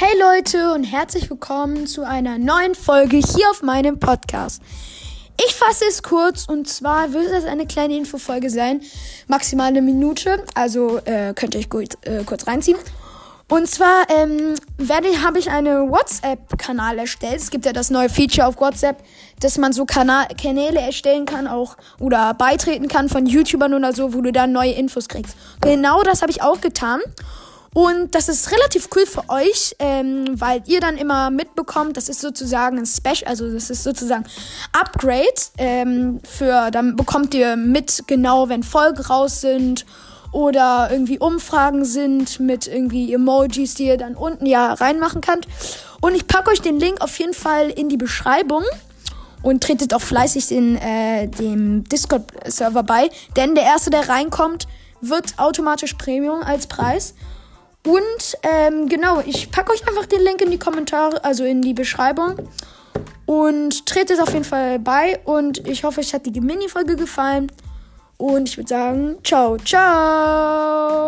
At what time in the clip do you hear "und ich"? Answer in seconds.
46.00-46.26, 65.24-65.84, 68.16-68.56